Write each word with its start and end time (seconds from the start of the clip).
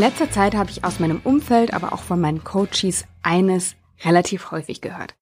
letzter 0.00 0.30
Zeit 0.30 0.54
habe 0.54 0.70
ich 0.70 0.84
aus 0.84 0.98
meinem 0.98 1.20
Umfeld, 1.22 1.74
aber 1.74 1.92
auch 1.92 2.02
von 2.02 2.20
meinen 2.20 2.42
Coaches 2.42 3.04
eines 3.22 3.76
relativ 4.02 4.50
häufig 4.50 4.80
gehört. 4.80 5.14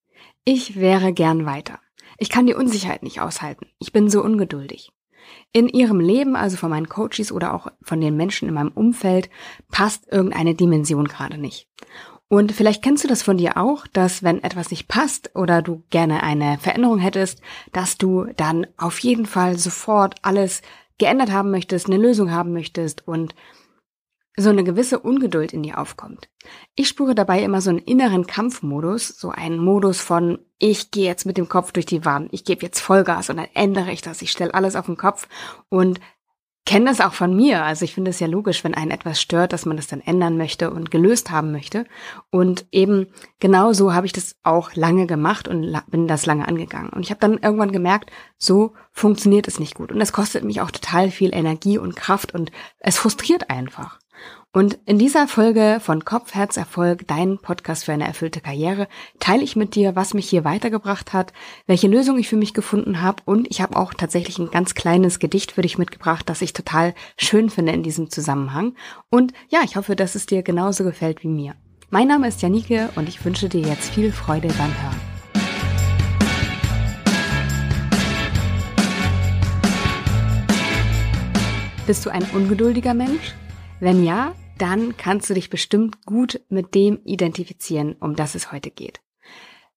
Ich 0.44 0.76
wäre 0.76 1.12
gern 1.12 1.44
weiter. 1.46 1.80
Ich 2.16 2.30
kann 2.30 2.46
die 2.46 2.54
Unsicherheit 2.54 3.02
nicht 3.02 3.20
aushalten. 3.20 3.66
Ich 3.78 3.92
bin 3.92 4.08
so 4.08 4.22
ungeduldig. 4.22 4.92
In 5.52 5.68
ihrem 5.68 6.00
Leben, 6.00 6.36
also 6.36 6.56
von 6.56 6.70
meinen 6.70 6.88
Coaches 6.88 7.32
oder 7.32 7.54
auch 7.54 7.68
von 7.82 8.00
den 8.00 8.16
Menschen 8.16 8.48
in 8.48 8.54
meinem 8.54 8.72
Umfeld, 8.72 9.28
passt 9.70 10.10
irgendeine 10.10 10.54
Dimension 10.54 11.06
gerade 11.06 11.38
nicht. 11.38 11.68
Und 12.28 12.52
vielleicht 12.52 12.82
kennst 12.82 13.04
du 13.04 13.08
das 13.08 13.22
von 13.22 13.36
dir 13.36 13.56
auch, 13.56 13.86
dass 13.86 14.22
wenn 14.22 14.42
etwas 14.42 14.70
nicht 14.70 14.86
passt 14.86 15.34
oder 15.34 15.60
du 15.60 15.82
gerne 15.90 16.22
eine 16.22 16.58
Veränderung 16.58 16.98
hättest, 16.98 17.40
dass 17.72 17.98
du 17.98 18.26
dann 18.36 18.66
auf 18.76 18.98
jeden 19.00 19.26
Fall 19.26 19.58
sofort 19.58 20.16
alles 20.22 20.62
geändert 20.98 21.32
haben 21.32 21.50
möchtest, 21.50 21.86
eine 21.86 21.96
Lösung 21.96 22.30
haben 22.30 22.52
möchtest 22.52 23.06
und 23.08 23.34
so 24.38 24.50
eine 24.50 24.64
gewisse 24.64 25.00
Ungeduld 25.00 25.52
in 25.52 25.62
dir 25.62 25.78
aufkommt. 25.78 26.28
Ich 26.76 26.88
spüre 26.88 27.14
dabei 27.14 27.42
immer 27.42 27.60
so 27.60 27.70
einen 27.70 27.80
inneren 27.80 28.26
Kampfmodus, 28.26 29.08
so 29.08 29.30
einen 29.30 29.58
Modus 29.58 30.00
von, 30.00 30.38
ich 30.58 30.90
gehe 30.90 31.06
jetzt 31.06 31.26
mit 31.26 31.36
dem 31.36 31.48
Kopf 31.48 31.72
durch 31.72 31.86
die 31.86 32.04
Wand, 32.04 32.28
ich 32.32 32.44
gebe 32.44 32.62
jetzt 32.62 32.80
Vollgas 32.80 33.30
und 33.30 33.36
dann 33.36 33.48
ändere 33.54 33.90
ich 33.90 34.00
das, 34.00 34.22
ich 34.22 34.30
stelle 34.30 34.54
alles 34.54 34.76
auf 34.76 34.86
den 34.86 34.96
Kopf 34.96 35.28
und 35.68 36.00
kenne 36.68 36.84
das 36.84 37.00
auch 37.00 37.14
von 37.14 37.34
mir. 37.34 37.64
Also 37.64 37.86
ich 37.86 37.94
finde 37.94 38.10
es 38.10 38.20
ja 38.20 38.26
logisch, 38.26 38.62
wenn 38.62 38.74
einen 38.74 38.90
etwas 38.90 39.22
stört, 39.22 39.54
dass 39.54 39.64
man 39.64 39.78
das 39.78 39.86
dann 39.86 40.02
ändern 40.02 40.36
möchte 40.36 40.70
und 40.70 40.90
gelöst 40.90 41.30
haben 41.30 41.50
möchte. 41.50 41.86
Und 42.30 42.66
eben 42.72 43.06
genau 43.40 43.72
so 43.72 43.94
habe 43.94 44.04
ich 44.04 44.12
das 44.12 44.36
auch 44.42 44.74
lange 44.74 45.06
gemacht 45.06 45.48
und 45.48 45.74
bin 45.86 46.06
das 46.06 46.26
lange 46.26 46.46
angegangen. 46.46 46.90
Und 46.90 47.00
ich 47.00 47.10
habe 47.10 47.20
dann 47.20 47.38
irgendwann 47.38 47.72
gemerkt, 47.72 48.10
so 48.36 48.74
funktioniert 48.92 49.48
es 49.48 49.58
nicht 49.58 49.76
gut. 49.76 49.90
Und 49.90 50.00
es 50.02 50.12
kostet 50.12 50.44
mich 50.44 50.60
auch 50.60 50.70
total 50.70 51.10
viel 51.10 51.34
Energie 51.34 51.78
und 51.78 51.96
Kraft 51.96 52.34
und 52.34 52.52
es 52.80 52.98
frustriert 52.98 53.48
einfach. 53.48 53.98
Und 54.50 54.78
in 54.86 54.98
dieser 54.98 55.28
Folge 55.28 55.78
von 55.78 56.06
Kopf, 56.06 56.34
Herz, 56.34 56.56
Erfolg, 56.56 57.06
dein 57.06 57.36
Podcast 57.36 57.84
für 57.84 57.92
eine 57.92 58.06
erfüllte 58.06 58.40
Karriere, 58.40 58.88
teile 59.20 59.42
ich 59.42 59.56
mit 59.56 59.74
dir, 59.74 59.94
was 59.94 60.14
mich 60.14 60.26
hier 60.26 60.42
weitergebracht 60.42 61.12
hat, 61.12 61.34
welche 61.66 61.86
Lösung 61.86 62.18
ich 62.18 62.28
für 62.28 62.38
mich 62.38 62.54
gefunden 62.54 63.02
habe 63.02 63.22
und 63.26 63.46
ich 63.50 63.60
habe 63.60 63.76
auch 63.76 63.92
tatsächlich 63.92 64.38
ein 64.38 64.50
ganz 64.50 64.74
kleines 64.74 65.18
Gedicht 65.18 65.52
für 65.52 65.60
dich 65.60 65.76
mitgebracht, 65.76 66.30
das 66.30 66.40
ich 66.40 66.54
total 66.54 66.94
schön 67.18 67.50
finde 67.50 67.72
in 67.72 67.82
diesem 67.82 68.08
Zusammenhang. 68.08 68.74
Und 69.10 69.34
ja, 69.50 69.60
ich 69.64 69.76
hoffe, 69.76 69.96
dass 69.96 70.14
es 70.14 70.24
dir 70.24 70.42
genauso 70.42 70.82
gefällt 70.82 71.22
wie 71.22 71.28
mir. 71.28 71.54
Mein 71.90 72.08
Name 72.08 72.26
ist 72.26 72.40
Janike 72.40 72.88
und 72.96 73.06
ich 73.06 73.22
wünsche 73.26 73.50
dir 73.50 73.60
jetzt 73.60 73.90
viel 73.90 74.12
Freude 74.12 74.48
beim 74.48 74.72
Hören. 74.82 75.00
Bist 81.86 82.06
du 82.06 82.10
ein 82.10 82.26
ungeduldiger 82.32 82.94
Mensch? 82.94 83.34
Wenn 83.80 84.02
ja, 84.02 84.34
dann 84.58 84.96
kannst 84.96 85.30
du 85.30 85.34
dich 85.34 85.50
bestimmt 85.50 86.04
gut 86.04 86.40
mit 86.48 86.74
dem 86.74 87.00
identifizieren, 87.04 87.94
um 88.00 88.16
das 88.16 88.34
es 88.34 88.50
heute 88.50 88.70
geht. 88.70 89.00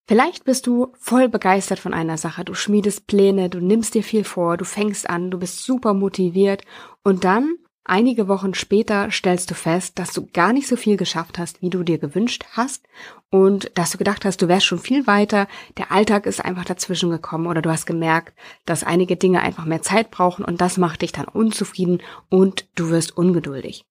Vielleicht 0.07 0.43
bist 0.43 0.65
du 0.65 0.91
voll 0.99 1.29
begeistert 1.29 1.77
von 1.77 1.93
einer 1.93 2.17
Sache, 2.17 2.43
du 2.43 2.55
schmiedest 2.55 3.05
Pläne, 3.05 3.49
du 3.49 3.59
nimmst 3.59 3.93
dir 3.93 4.03
viel 4.03 4.23
vor, 4.23 4.57
du 4.57 4.65
fängst 4.65 5.07
an, 5.07 5.29
du 5.29 5.37
bist 5.37 5.63
super 5.63 5.93
motiviert 5.93 6.63
und 7.03 7.23
dann 7.23 7.57
Einige 7.83 8.27
Wochen 8.27 8.53
später 8.53 9.09
stellst 9.09 9.49
du 9.49 9.55
fest, 9.55 9.97
dass 9.97 10.13
du 10.13 10.27
gar 10.31 10.53
nicht 10.53 10.67
so 10.67 10.75
viel 10.75 10.97
geschafft 10.97 11.39
hast, 11.39 11.63
wie 11.63 11.71
du 11.71 11.81
dir 11.81 11.97
gewünscht 11.97 12.45
hast 12.51 12.85
und 13.31 13.71
dass 13.73 13.89
du 13.89 13.97
gedacht 13.97 14.23
hast, 14.23 14.39
du 14.41 14.47
wärst 14.47 14.67
schon 14.67 14.77
viel 14.77 15.07
weiter, 15.07 15.47
der 15.77 15.91
Alltag 15.91 16.27
ist 16.27 16.45
einfach 16.45 16.63
dazwischen 16.63 17.09
gekommen 17.09 17.47
oder 17.47 17.63
du 17.63 17.71
hast 17.71 17.87
gemerkt, 17.87 18.37
dass 18.65 18.83
einige 18.83 19.15
Dinge 19.15 19.41
einfach 19.41 19.65
mehr 19.65 19.81
Zeit 19.81 20.11
brauchen 20.11 20.45
und 20.45 20.61
das 20.61 20.77
macht 20.77 21.01
dich 21.01 21.11
dann 21.11 21.25
unzufrieden 21.25 22.03
und 22.29 22.67
du 22.75 22.89
wirst 22.89 23.17
ungeduldig. 23.17 23.83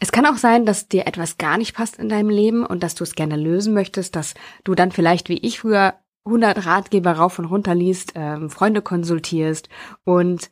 Es 0.00 0.12
kann 0.12 0.26
auch 0.26 0.36
sein, 0.36 0.66
dass 0.66 0.88
dir 0.88 1.06
etwas 1.06 1.38
gar 1.38 1.58
nicht 1.58 1.74
passt 1.74 1.98
in 1.98 2.08
deinem 2.08 2.30
Leben 2.30 2.64
und 2.64 2.82
dass 2.82 2.94
du 2.94 3.04
es 3.04 3.14
gerne 3.14 3.36
lösen 3.36 3.74
möchtest, 3.74 4.16
dass 4.16 4.34
du 4.64 4.74
dann 4.74 4.92
vielleicht 4.92 5.28
wie 5.28 5.38
ich 5.38 5.60
früher 5.60 5.94
100 6.24 6.66
Ratgeber 6.66 7.12
rauf 7.12 7.38
und 7.38 7.46
runter 7.46 7.74
liest, 7.74 8.12
ähm, 8.14 8.50
Freunde 8.50 8.82
konsultierst 8.82 9.68
und 10.04 10.50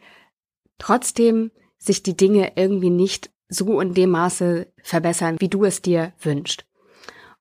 trotzdem 0.78 1.50
sich 1.78 2.02
die 2.02 2.16
Dinge 2.16 2.52
irgendwie 2.56 2.90
nicht 2.90 3.30
so 3.48 3.80
in 3.80 3.94
dem 3.94 4.10
Maße 4.10 4.72
verbessern, 4.82 5.36
wie 5.38 5.48
du 5.48 5.64
es 5.64 5.82
dir 5.82 6.12
wünschst. 6.20 6.66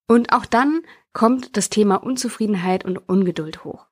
Und 0.08 0.34
auch 0.34 0.46
dann 0.46 0.82
kommt 1.14 1.58
das 1.58 1.70
Thema 1.70 1.96
Unzufriedenheit 1.96 2.86
und 2.86 2.98
Ungeduld 2.98 3.64
hoch. 3.64 3.88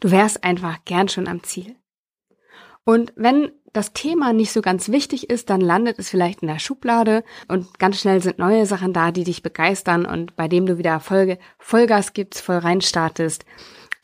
Du 0.00 0.10
wärst 0.10 0.42
einfach 0.42 0.84
gern 0.84 1.08
schon 1.08 1.28
am 1.28 1.42
Ziel. 1.42 1.76
Und 2.88 3.12
wenn 3.16 3.52
das 3.74 3.92
Thema 3.92 4.32
nicht 4.32 4.50
so 4.50 4.62
ganz 4.62 4.88
wichtig 4.88 5.28
ist, 5.28 5.50
dann 5.50 5.60
landet 5.60 5.98
es 5.98 6.08
vielleicht 6.08 6.40
in 6.40 6.48
der 6.48 6.58
Schublade 6.58 7.22
und 7.46 7.78
ganz 7.78 8.00
schnell 8.00 8.22
sind 8.22 8.38
neue 8.38 8.64
Sachen 8.64 8.94
da, 8.94 9.12
die 9.12 9.24
dich 9.24 9.42
begeistern 9.42 10.06
und 10.06 10.36
bei 10.36 10.48
dem 10.48 10.64
du 10.64 10.78
wieder 10.78 10.98
Folge, 10.98 11.38
Vollgas 11.58 12.14
gibst, 12.14 12.40
voll 12.40 12.56
reinstartest. 12.56 13.44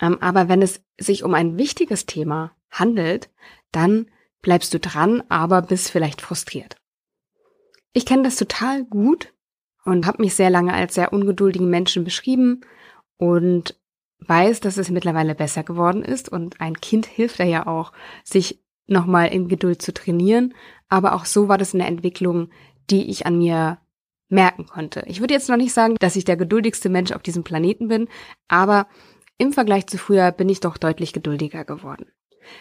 Ähm, 0.03 0.19
aber 0.21 0.50
wenn 0.50 0.61
es 0.61 0.83
sich 1.00 1.25
um 1.25 1.33
ein 1.33 1.56
wichtiges 1.56 2.05
Thema 2.05 2.53
handelt, 2.71 3.31
dann 3.72 4.11
bleibst 4.43 4.75
du 4.75 4.78
dran, 4.78 5.22
aber 5.31 5.62
bist 5.62 5.91
vielleicht 5.91 6.21
frustriert. 6.21 6.77
Ich 7.95 8.05
kenne 8.05 8.25
das 8.25 8.37
total 8.37 8.84
gut 8.84 9.33
und 9.87 10.06
habe 10.06 10.21
mich 10.21 10.34
sehr 10.34 10.51
lange 10.51 10.75
als 10.75 10.93
sehr 10.93 11.11
ungeduldigen 11.11 11.71
Menschen 11.71 12.05
beschrieben 12.05 12.61
und 13.16 13.81
weiß, 14.19 14.61
dass 14.61 14.77
es 14.77 14.91
mittlerweile 14.91 15.34
besser 15.34 15.62
geworden 15.62 16.05
ist 16.05 16.28
und 16.28 16.61
ein 16.61 16.78
Kind 16.83 17.06
hilft 17.06 17.39
ja 17.39 17.66
auch, 17.66 17.93
sich 18.25 18.64
nochmal 18.87 19.28
in 19.28 19.49
Geduld 19.49 19.83
zu 19.83 19.93
trainieren. 19.93 20.55
Aber 20.89 21.15
auch 21.15 21.25
so 21.25 21.49
war 21.49 21.59
das 21.59 21.75
eine 21.75 21.87
Entwicklung, 21.87 22.50
die 22.91 23.11
ich 23.11 23.27
an 23.27 23.39
mir 23.39 23.78
merken 24.28 24.67
konnte. 24.67 25.05
Ich 25.06 25.21
würde 25.21 25.34
jetzt 25.34 25.49
noch 25.49 25.56
nicht 25.56 25.72
sagen, 25.72 25.97
dass 26.00 26.17
ich 26.17 26.25
der 26.25 26.37
geduldigste 26.37 26.89
Mensch 26.89 27.12
auf 27.12 27.22
diesem 27.22 27.45
Planeten 27.45 27.89
bin, 27.89 28.09
aber 28.49 28.87
im 29.39 29.53
Vergleich 29.53 29.87
zu 29.87 29.99
früher 29.99 30.33
bin 30.33 30.49
ich 30.49 30.61
doch 30.61 30.77
deutlich 30.77 31.12
geduldiger 31.12 31.65
geworden. 31.65 32.06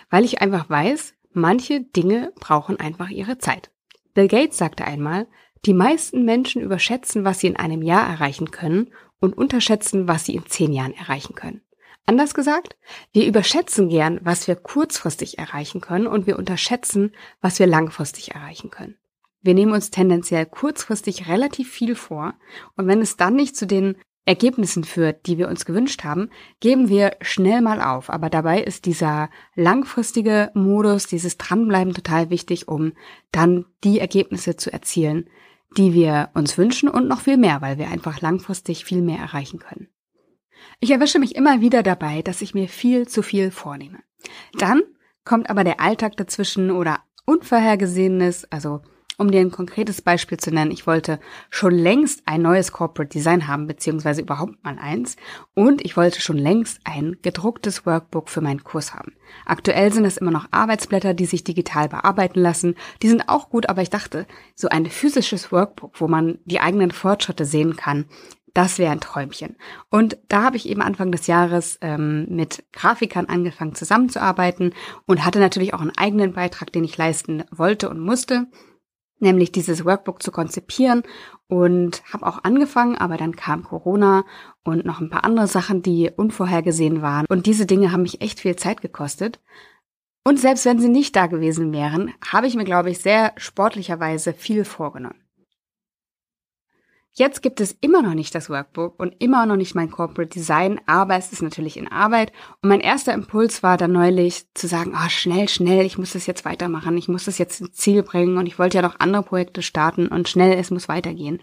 Weil 0.09 0.25
ich 0.25 0.41
einfach 0.41 0.69
weiß, 0.69 1.13
manche 1.31 1.81
Dinge 1.81 2.31
brauchen 2.39 2.79
einfach 2.79 3.09
ihre 3.09 3.37
Zeit. 3.37 3.71
Bill 4.13 4.27
Gates 4.27 4.57
sagte 4.57 4.85
einmal, 4.85 5.27
die 5.65 5.73
meisten 5.73 6.25
Menschen 6.25 6.61
überschätzen, 6.61 7.25
was 7.25 7.39
sie 7.39 7.47
in 7.47 7.55
einem 7.55 7.81
Jahr 7.81 8.07
erreichen 8.07 8.51
können 8.51 8.91
und 9.19 9.37
unterschätzen, 9.37 10.07
was 10.07 10.25
sie 10.25 10.35
in 10.35 10.45
zehn 10.45 10.73
Jahren 10.73 10.93
erreichen 10.93 11.35
können. 11.35 11.61
Anders 12.05 12.33
gesagt, 12.33 12.75
wir 13.13 13.25
überschätzen 13.25 13.87
gern, 13.87 14.19
was 14.23 14.47
wir 14.47 14.55
kurzfristig 14.55 15.39
erreichen 15.39 15.79
können 15.79 16.07
und 16.07 16.27
wir 16.27 16.37
unterschätzen, 16.37 17.13
was 17.39 17.59
wir 17.59 17.67
langfristig 17.67 18.35
erreichen 18.35 18.69
können. 18.69 18.97
Wir 19.41 19.53
nehmen 19.53 19.73
uns 19.73 19.89
tendenziell 19.89 20.45
kurzfristig 20.45 21.27
relativ 21.27 21.71
viel 21.71 21.95
vor 21.95 22.33
und 22.75 22.87
wenn 22.87 23.01
es 23.01 23.17
dann 23.17 23.35
nicht 23.35 23.55
zu 23.55 23.65
den 23.65 23.95
Ergebnissen 24.25 24.85
führt, 24.85 25.27
die 25.27 25.37
wir 25.37 25.49
uns 25.49 25.65
gewünscht 25.65 26.03
haben, 26.05 26.29
geben 26.61 26.87
wir 26.87 27.17
schnell 27.21 27.61
mal 27.61 27.81
auf. 27.81 28.09
Aber 28.09 28.29
dabei 28.29 28.61
ist 28.63 28.85
dieser 28.85 29.29
langfristige 29.55 30.49
Modus, 30.53 31.07
dieses 31.07 31.37
Dranbleiben 31.37 31.93
total 31.93 32.29
wichtig, 32.29 32.69
um 32.69 32.93
dann 33.31 33.65
die 33.83 33.99
Ergebnisse 33.99 34.55
zu 34.55 34.71
erzielen, 34.71 35.29
die 35.75 35.93
wir 35.93 36.29
uns 36.35 36.57
wünschen 36.57 36.87
und 36.87 37.07
noch 37.07 37.21
viel 37.21 37.37
mehr, 37.37 37.61
weil 37.61 37.77
wir 37.77 37.89
einfach 37.89 38.21
langfristig 38.21 38.85
viel 38.85 39.01
mehr 39.01 39.19
erreichen 39.19 39.59
können. 39.59 39.89
Ich 40.79 40.91
erwische 40.91 41.19
mich 41.19 41.35
immer 41.35 41.61
wieder 41.61 41.83
dabei, 41.83 42.21
dass 42.21 42.41
ich 42.41 42.53
mir 42.53 42.67
viel 42.67 43.07
zu 43.07 43.21
viel 43.21 43.51
vornehme. 43.51 43.99
Dann 44.57 44.81
kommt 45.25 45.49
aber 45.49 45.63
der 45.63 45.79
Alltag 45.79 46.17
dazwischen 46.17 46.71
oder 46.71 46.99
Unvorhergesehenes, 47.25 48.45
also 48.51 48.81
um 49.17 49.29
dir 49.29 49.41
ein 49.41 49.51
konkretes 49.51 50.01
Beispiel 50.01 50.39
zu 50.39 50.51
nennen, 50.51 50.71
ich 50.71 50.87
wollte 50.87 51.19
schon 51.51 51.73
längst 51.73 52.23
ein 52.25 52.41
neues 52.41 52.71
Corporate 52.71 53.11
Design 53.11 53.47
haben, 53.47 53.67
beziehungsweise 53.67 54.21
überhaupt 54.21 54.63
mal 54.63 54.77
eins. 54.79 55.17
Und 55.53 55.85
ich 55.85 55.95
wollte 55.95 56.19
schon 56.19 56.37
längst 56.37 56.79
ein 56.83 57.17
gedrucktes 57.21 57.85
Workbook 57.85 58.29
für 58.29 58.41
meinen 58.41 58.63
Kurs 58.63 58.95
haben. 58.95 59.13
Aktuell 59.45 59.93
sind 59.93 60.05
es 60.05 60.17
immer 60.17 60.31
noch 60.31 60.47
Arbeitsblätter, 60.49 61.13
die 61.13 61.25
sich 61.25 61.43
digital 61.43 61.89
bearbeiten 61.89 62.39
lassen. 62.39 62.75
Die 63.03 63.07
sind 63.07 63.29
auch 63.29 63.49
gut, 63.49 63.69
aber 63.69 63.83
ich 63.83 63.91
dachte, 63.91 64.25
so 64.55 64.67
ein 64.69 64.87
physisches 64.87 65.51
Workbook, 65.51 66.01
wo 66.01 66.07
man 66.07 66.39
die 66.45 66.59
eigenen 66.59 66.91
Fortschritte 66.91 67.45
sehen 67.45 67.75
kann, 67.75 68.05
das 68.53 68.77
wäre 68.77 68.91
ein 68.91 68.99
Träumchen. 68.99 69.55
Und 69.89 70.17
da 70.29 70.43
habe 70.43 70.57
ich 70.57 70.69
eben 70.69 70.81
Anfang 70.81 71.11
des 71.11 71.27
Jahres 71.27 71.79
ähm, 71.81 72.27
mit 72.29 72.63
Grafikern 72.71 73.25
angefangen 73.25 73.75
zusammenzuarbeiten 73.75 74.73
und 75.05 75.25
hatte 75.25 75.39
natürlich 75.39 75.73
auch 75.73 75.81
einen 75.81 75.97
eigenen 75.97 76.33
Beitrag, 76.33 76.71
den 76.71 76.83
ich 76.83 76.97
leisten 76.97 77.43
wollte 77.51 77.89
und 77.89 77.99
musste, 77.99 78.47
nämlich 79.19 79.51
dieses 79.51 79.85
Workbook 79.85 80.21
zu 80.21 80.31
konzipieren 80.31 81.03
und 81.47 82.03
habe 82.11 82.27
auch 82.27 82.43
angefangen, 82.43 82.95
aber 82.95 83.17
dann 83.17 83.35
kam 83.35 83.63
Corona 83.63 84.23
und 84.63 84.85
noch 84.85 85.01
ein 85.01 85.09
paar 85.09 85.23
andere 85.23 85.47
Sachen, 85.47 85.81
die 85.81 86.11
unvorhergesehen 86.15 87.01
waren. 87.01 87.25
Und 87.29 87.47
diese 87.47 87.65
Dinge 87.65 87.91
haben 87.91 88.03
mich 88.03 88.21
echt 88.21 88.39
viel 88.39 88.55
Zeit 88.55 88.81
gekostet. 88.81 89.39
Und 90.23 90.39
selbst 90.39 90.65
wenn 90.65 90.79
sie 90.79 90.89
nicht 90.89 91.15
da 91.15 91.27
gewesen 91.27 91.73
wären, 91.73 92.13
habe 92.25 92.47
ich 92.47 92.55
mir, 92.55 92.63
glaube 92.63 92.91
ich, 92.91 92.99
sehr 92.99 93.33
sportlicherweise 93.35 94.33
viel 94.33 94.63
vorgenommen. 94.63 95.22
Jetzt 97.15 97.43
gibt 97.43 97.61
es 97.61 97.77
immer 97.79 98.01
noch 98.01 98.15
nicht 98.15 98.33
das 98.33 98.49
Workbook 98.49 98.99
und 98.99 99.13
immer 99.19 99.45
noch 99.45 99.55
nicht 99.55 99.75
mein 99.75 99.91
Corporate 99.91 100.29
Design, 100.29 100.81
aber 100.87 101.15
es 101.15 101.31
ist 101.31 101.43
natürlich 101.43 101.77
in 101.77 101.87
Arbeit. 101.87 102.31
Und 102.63 102.69
mein 102.69 102.79
erster 102.79 103.13
Impuls 103.13 103.61
war 103.61 103.77
dann 103.77 103.91
neulich 103.91 104.51
zu 104.55 104.67
sagen, 104.67 104.95
oh, 104.95 105.09
schnell, 105.09 105.47
schnell, 105.47 105.85
ich 105.85 105.99
muss 105.99 106.13
das 106.13 106.25
jetzt 106.25 106.43
weitermachen, 106.43 106.97
ich 106.97 107.07
muss 107.07 107.25
das 107.25 107.37
jetzt 107.37 107.61
ins 107.61 107.73
Ziel 107.73 108.01
bringen 108.01 108.39
und 108.39 108.47
ich 108.47 108.57
wollte 108.57 108.77
ja 108.77 108.81
noch 108.81 108.99
andere 108.99 109.21
Projekte 109.21 109.61
starten 109.61 110.07
und 110.07 110.27
schnell, 110.27 110.57
es 110.57 110.71
muss 110.71 110.89
weitergehen. 110.89 111.39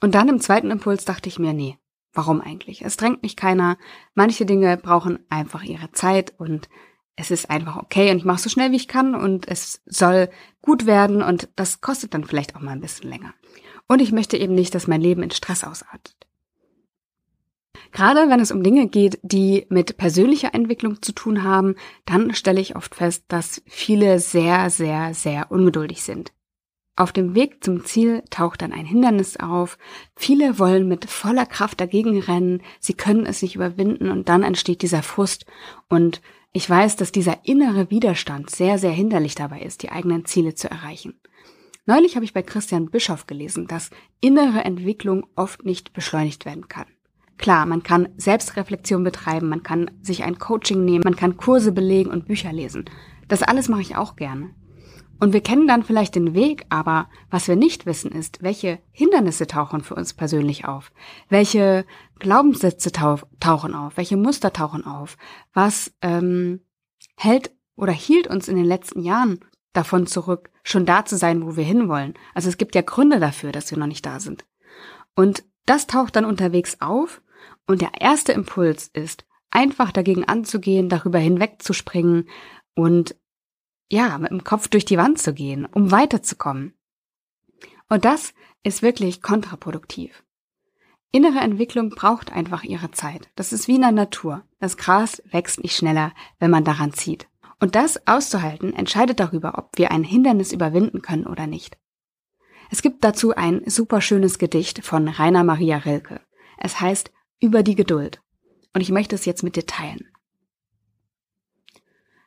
Und 0.00 0.14
dann 0.14 0.30
im 0.30 0.40
zweiten 0.40 0.70
Impuls 0.70 1.04
dachte 1.04 1.28
ich 1.28 1.38
mir, 1.38 1.52
nee, 1.52 1.76
warum 2.14 2.40
eigentlich? 2.40 2.82
Es 2.82 2.96
drängt 2.96 3.22
mich 3.22 3.36
keiner. 3.36 3.76
Manche 4.14 4.46
Dinge 4.46 4.78
brauchen 4.78 5.18
einfach 5.28 5.62
ihre 5.62 5.92
Zeit 5.92 6.32
und 6.38 6.70
es 7.16 7.30
ist 7.30 7.50
einfach 7.50 7.76
okay 7.76 8.10
und 8.10 8.16
ich 8.16 8.24
mache 8.24 8.40
so 8.40 8.48
schnell 8.48 8.72
wie 8.72 8.76
ich 8.76 8.88
kann 8.88 9.14
und 9.14 9.46
es 9.46 9.82
soll 9.84 10.30
gut 10.62 10.86
werden 10.86 11.22
und 11.22 11.50
das 11.54 11.82
kostet 11.82 12.14
dann 12.14 12.24
vielleicht 12.24 12.56
auch 12.56 12.60
mal 12.60 12.72
ein 12.72 12.80
bisschen 12.80 13.10
länger. 13.10 13.34
Und 13.88 14.00
ich 14.00 14.12
möchte 14.12 14.36
eben 14.36 14.54
nicht, 14.54 14.74
dass 14.74 14.86
mein 14.86 15.00
Leben 15.00 15.22
in 15.22 15.30
Stress 15.30 15.64
ausartet. 15.64 16.16
Gerade 17.92 18.28
wenn 18.28 18.40
es 18.40 18.50
um 18.50 18.62
Dinge 18.62 18.88
geht, 18.88 19.18
die 19.22 19.66
mit 19.68 19.96
persönlicher 19.96 20.54
Entwicklung 20.54 21.02
zu 21.02 21.12
tun 21.12 21.42
haben, 21.42 21.76
dann 22.04 22.34
stelle 22.34 22.60
ich 22.60 22.76
oft 22.76 22.94
fest, 22.94 23.24
dass 23.28 23.62
viele 23.66 24.18
sehr, 24.18 24.70
sehr, 24.70 25.14
sehr 25.14 25.50
ungeduldig 25.50 26.02
sind. 26.02 26.32
Auf 26.98 27.12
dem 27.12 27.34
Weg 27.34 27.62
zum 27.62 27.84
Ziel 27.84 28.22
taucht 28.30 28.62
dann 28.62 28.72
ein 28.72 28.86
Hindernis 28.86 29.36
auf. 29.36 29.76
Viele 30.16 30.58
wollen 30.58 30.88
mit 30.88 31.08
voller 31.10 31.44
Kraft 31.44 31.78
dagegen 31.78 32.18
rennen. 32.18 32.62
Sie 32.80 32.94
können 32.94 33.26
es 33.26 33.42
nicht 33.42 33.54
überwinden 33.54 34.10
und 34.10 34.30
dann 34.30 34.42
entsteht 34.42 34.80
dieser 34.80 35.02
Frust. 35.02 35.44
Und 35.90 36.22
ich 36.52 36.68
weiß, 36.68 36.96
dass 36.96 37.12
dieser 37.12 37.44
innere 37.44 37.90
Widerstand 37.90 38.48
sehr, 38.48 38.78
sehr 38.78 38.92
hinderlich 38.92 39.34
dabei 39.34 39.60
ist, 39.60 39.82
die 39.82 39.90
eigenen 39.90 40.24
Ziele 40.24 40.54
zu 40.54 40.70
erreichen. 40.70 41.20
Neulich 41.86 42.16
habe 42.16 42.24
ich 42.24 42.34
bei 42.34 42.42
Christian 42.42 42.90
Bischoff 42.90 43.26
gelesen, 43.26 43.68
dass 43.68 43.90
innere 44.20 44.64
Entwicklung 44.64 45.24
oft 45.36 45.64
nicht 45.64 45.92
beschleunigt 45.92 46.44
werden 46.44 46.68
kann. 46.68 46.86
Klar, 47.38 47.64
man 47.64 47.82
kann 47.82 48.08
Selbstreflexion 48.16 49.04
betreiben, 49.04 49.48
man 49.48 49.62
kann 49.62 49.90
sich 50.02 50.24
ein 50.24 50.38
Coaching 50.38 50.84
nehmen, 50.84 51.04
man 51.04 51.16
kann 51.16 51.36
Kurse 51.36 51.70
belegen 51.70 52.10
und 52.10 52.26
Bücher 52.26 52.52
lesen. 52.52 52.86
Das 53.28 53.42
alles 53.42 53.68
mache 53.68 53.82
ich 53.82 53.96
auch 53.96 54.16
gerne. 54.16 54.50
Und 55.20 55.32
wir 55.32 55.42
kennen 55.42 55.66
dann 55.68 55.82
vielleicht 55.82 56.14
den 56.14 56.34
Weg, 56.34 56.66
aber 56.68 57.08
was 57.30 57.48
wir 57.48 57.56
nicht 57.56 57.86
wissen 57.86 58.10
ist, 58.10 58.42
welche 58.42 58.80
Hindernisse 58.90 59.46
tauchen 59.46 59.82
für 59.82 59.94
uns 59.94 60.12
persönlich 60.12 60.66
auf, 60.66 60.92
welche 61.28 61.86
Glaubenssätze 62.18 62.90
tauchen 62.92 63.74
auf, 63.74 63.96
welche 63.96 64.16
Muster 64.16 64.52
tauchen 64.52 64.84
auf, 64.84 65.16
was 65.54 65.92
ähm, 66.02 66.60
hält 67.16 67.52
oder 67.76 67.92
hielt 67.92 68.26
uns 68.26 68.48
in 68.48 68.56
den 68.56 68.66
letzten 68.66 69.00
Jahren 69.02 69.40
davon 69.72 70.06
zurück, 70.06 70.50
schon 70.66 70.84
da 70.84 71.04
zu 71.04 71.16
sein, 71.16 71.46
wo 71.46 71.56
wir 71.56 71.64
hinwollen. 71.64 72.14
Also 72.34 72.48
es 72.48 72.58
gibt 72.58 72.74
ja 72.74 72.82
Gründe 72.82 73.20
dafür, 73.20 73.52
dass 73.52 73.70
wir 73.70 73.78
noch 73.78 73.86
nicht 73.86 74.04
da 74.04 74.20
sind. 74.20 74.44
Und 75.14 75.44
das 75.64 75.86
taucht 75.86 76.16
dann 76.16 76.24
unterwegs 76.24 76.80
auf 76.80 77.22
und 77.66 77.80
der 77.80 78.00
erste 78.00 78.32
Impuls 78.32 78.88
ist, 78.88 79.24
einfach 79.50 79.92
dagegen 79.92 80.24
anzugehen, 80.24 80.88
darüber 80.88 81.18
hinwegzuspringen 81.18 82.28
und 82.74 83.16
ja, 83.88 84.18
mit 84.18 84.30
dem 84.30 84.42
Kopf 84.42 84.66
durch 84.68 84.84
die 84.84 84.98
Wand 84.98 85.20
zu 85.20 85.32
gehen, 85.32 85.66
um 85.66 85.92
weiterzukommen. 85.92 86.74
Und 87.88 88.04
das 88.04 88.34
ist 88.64 88.82
wirklich 88.82 89.22
kontraproduktiv. 89.22 90.24
Innere 91.12 91.38
Entwicklung 91.38 91.90
braucht 91.90 92.32
einfach 92.32 92.64
ihre 92.64 92.90
Zeit. 92.90 93.30
Das 93.36 93.52
ist 93.52 93.68
wie 93.68 93.76
in 93.76 93.82
der 93.82 93.92
Natur. 93.92 94.42
Das 94.58 94.76
Gras 94.76 95.22
wächst 95.30 95.62
nicht 95.62 95.76
schneller, 95.76 96.12
wenn 96.40 96.50
man 96.50 96.64
daran 96.64 96.92
zieht. 96.92 97.28
Und 97.58 97.74
das 97.74 98.06
auszuhalten 98.06 98.74
entscheidet 98.74 99.18
darüber, 99.18 99.58
ob 99.58 99.70
wir 99.76 99.90
ein 99.90 100.04
Hindernis 100.04 100.52
überwinden 100.52 101.00
können 101.00 101.26
oder 101.26 101.46
nicht. 101.46 101.78
Es 102.70 102.82
gibt 102.82 103.04
dazu 103.04 103.34
ein 103.34 103.62
super 103.66 104.00
schönes 104.00 104.38
Gedicht 104.38 104.84
von 104.84 105.08
Rainer 105.08 105.44
Maria 105.44 105.78
Rilke. 105.78 106.20
Es 106.58 106.80
heißt 106.80 107.12
Über 107.40 107.62
die 107.62 107.74
Geduld. 107.74 108.20
Und 108.74 108.80
ich 108.80 108.90
möchte 108.90 109.14
es 109.14 109.24
jetzt 109.24 109.42
mit 109.42 109.56
dir 109.56 109.66
teilen. 109.66 110.08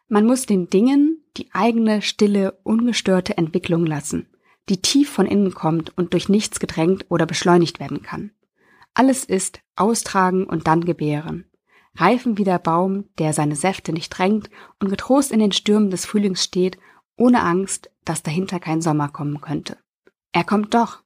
Man 0.08 0.26
muss 0.26 0.46
den 0.46 0.70
Dingen 0.70 1.24
die 1.38 1.50
eigene, 1.54 2.02
stille, 2.02 2.60
ungestörte 2.64 3.38
Entwicklung 3.38 3.86
lassen, 3.86 4.28
die 4.68 4.81
tief 4.81 5.10
von 5.10 5.28
innen 5.28 5.54
kommt 5.54 5.96
und 5.98 6.14
durch 6.14 6.30
nichts 6.30 6.60
gedrängt 6.60 7.06
oder 7.10 7.28
beschleunigt 7.28 7.80
werden 7.80 8.02
kann. 8.02 8.31
Alles 8.96 9.24
ist 9.24 9.60
austragen 9.76 10.46
und 10.46 10.68
dann 10.68 10.84
gebären 10.84 11.49
reifen 12.00 12.38
wie 12.38 12.44
der 12.44 12.60
Baum, 12.60 13.06
der 13.18 13.34
seine 13.34 13.56
Säfte 13.56 13.94
nicht 13.94 14.10
drängt 14.10 14.50
und 14.80 14.90
getrost 14.90 15.31
in 15.31 15.40
den 15.40 15.51
Stürmen 15.51 15.90
des 15.90 16.06
Frühlings 16.06 16.44
steht, 16.44 16.78
ohne 17.16 17.44
Angst, 17.44 17.92
dass 18.06 18.24
dahinter 18.24 18.60
kein 18.60 18.81
Sommer 18.81 19.10
kommen 19.10 19.42
könnte. 19.42 19.78
Er 20.31 20.44
kommt 20.44 20.74
doch. 20.74 21.04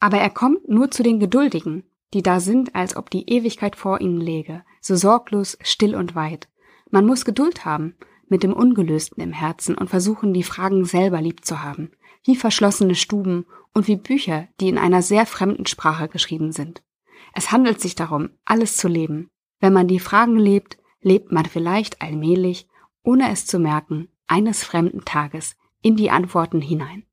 Aber 0.00 0.18
er 0.18 0.30
kommt 0.30 0.68
nur 0.68 0.90
zu 0.90 1.02
den 1.02 1.20
Geduldigen, 1.20 1.84
die 2.14 2.22
da 2.22 2.40
sind, 2.40 2.74
als 2.74 2.96
ob 2.96 3.10
die 3.10 3.28
Ewigkeit 3.28 3.76
vor 3.76 4.00
ihnen 4.00 4.20
läge, 4.20 4.64
so 4.80 4.96
sorglos, 4.96 5.58
still 5.62 5.94
und 5.94 6.14
weit. 6.14 6.48
Man 6.90 7.06
muss 7.06 7.24
Geduld 7.24 7.64
haben, 7.64 7.94
mit 8.28 8.42
dem 8.42 8.52
Ungelösten 8.52 9.22
im 9.22 9.32
Herzen 9.32 9.76
und 9.76 9.88
versuchen, 9.88 10.32
die 10.32 10.42
Fragen 10.42 10.84
selber 10.84 11.20
lieb 11.20 11.44
zu 11.44 11.62
haben, 11.62 11.90
wie 12.24 12.36
verschlossene 12.36 12.94
Stuben 12.94 13.46
und 13.74 13.88
wie 13.88 13.96
Bücher, 13.96 14.48
die 14.60 14.68
in 14.68 14.78
einer 14.78 15.02
sehr 15.02 15.26
fremden 15.26 15.66
Sprache 15.66 16.08
geschrieben 16.08 16.52
sind. 16.52 16.82
Es 17.34 17.52
handelt 17.52 17.80
sich 17.80 17.94
darum, 17.94 18.30
alles 18.44 18.76
zu 18.76 18.88
leben, 18.88 19.30
wenn 19.60 19.72
man 19.72 19.88
die 19.88 20.00
Fragen 20.00 20.38
lebt, 20.38 20.78
lebt 21.00 21.32
man 21.32 21.44
vielleicht 21.44 22.02
allmählich, 22.02 22.68
ohne 23.02 23.30
es 23.30 23.46
zu 23.46 23.58
merken, 23.58 24.08
eines 24.26 24.64
fremden 24.64 25.04
Tages 25.04 25.56
in 25.82 25.96
die 25.96 26.10
Antworten 26.10 26.60
hinein. 26.60 27.04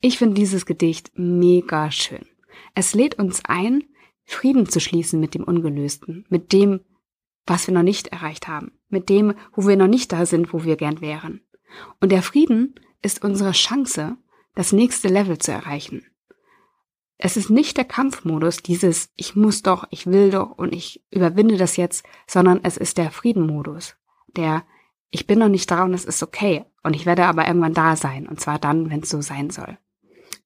Ich 0.00 0.18
finde 0.18 0.34
dieses 0.34 0.66
Gedicht 0.66 1.12
mega 1.14 1.90
schön. 1.90 2.26
Es 2.74 2.94
lädt 2.94 3.18
uns 3.18 3.44
ein, 3.44 3.84
Frieden 4.24 4.68
zu 4.68 4.80
schließen 4.80 5.20
mit 5.20 5.34
dem 5.34 5.44
Ungelösten, 5.44 6.24
mit 6.28 6.52
dem, 6.52 6.80
was 7.46 7.66
wir 7.66 7.74
noch 7.74 7.82
nicht 7.82 8.08
erreicht 8.08 8.48
haben, 8.48 8.72
mit 8.88 9.08
dem, 9.08 9.34
wo 9.52 9.66
wir 9.66 9.76
noch 9.76 9.88
nicht 9.88 10.12
da 10.12 10.24
sind, 10.24 10.52
wo 10.52 10.64
wir 10.64 10.76
gern 10.76 11.00
wären. 11.00 11.40
Und 12.00 12.12
der 12.12 12.22
Frieden 12.22 12.74
ist 13.02 13.24
unsere 13.24 13.52
Chance, 13.52 14.16
das 14.54 14.72
nächste 14.72 15.08
Level 15.08 15.38
zu 15.38 15.52
erreichen. 15.52 16.06
Es 17.22 17.36
ist 17.36 17.50
nicht 17.50 17.76
der 17.76 17.84
Kampfmodus, 17.84 18.62
dieses 18.62 19.10
ich 19.14 19.36
muss 19.36 19.60
doch, 19.60 19.86
ich 19.90 20.06
will 20.06 20.30
doch 20.30 20.52
und 20.52 20.74
ich 20.74 21.04
überwinde 21.10 21.58
das 21.58 21.76
jetzt, 21.76 22.02
sondern 22.26 22.60
es 22.62 22.78
ist 22.78 22.96
der 22.96 23.10
Friedenmodus, 23.10 23.96
der 24.36 24.64
ich 25.10 25.26
bin 25.26 25.38
noch 25.38 25.50
nicht 25.50 25.70
da 25.70 25.84
und 25.84 25.92
es 25.92 26.06
ist 26.06 26.22
okay 26.22 26.64
und 26.82 26.96
ich 26.96 27.04
werde 27.04 27.26
aber 27.26 27.46
irgendwann 27.46 27.74
da 27.74 27.94
sein 27.94 28.26
und 28.26 28.40
zwar 28.40 28.58
dann, 28.58 28.88
wenn 28.88 29.00
es 29.00 29.10
so 29.10 29.20
sein 29.20 29.50
soll. 29.50 29.76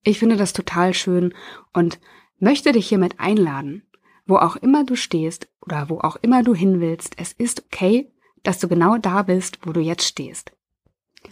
Ich 0.02 0.18
finde 0.18 0.36
das 0.36 0.52
total 0.52 0.94
schön 0.94 1.32
und 1.72 2.00
möchte 2.40 2.72
dich 2.72 2.88
hiermit 2.88 3.20
einladen, 3.20 3.84
wo 4.26 4.36
auch 4.38 4.56
immer 4.56 4.82
du 4.82 4.96
stehst 4.96 5.46
oder 5.60 5.88
wo 5.90 6.00
auch 6.00 6.16
immer 6.22 6.42
du 6.42 6.56
hin 6.56 6.80
willst, 6.80 7.14
es 7.18 7.32
ist 7.32 7.66
okay, 7.66 8.10
dass 8.42 8.58
du 8.58 8.66
genau 8.66 8.98
da 8.98 9.22
bist, 9.22 9.60
wo 9.62 9.72
du 9.72 9.80
jetzt 9.80 10.08
stehst. 10.08 10.50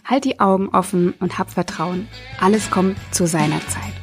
Halt 0.05 0.23
die 0.23 0.39
Augen 0.39 0.69
offen 0.69 1.13
und 1.19 1.37
hab 1.37 1.51
Vertrauen. 1.51 2.07
Alles 2.39 2.71
kommt 2.71 2.97
zu 3.11 3.27
seiner 3.27 3.59
Zeit. 3.67 4.02